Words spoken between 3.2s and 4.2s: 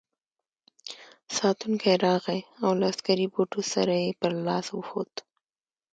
بوټو سره یې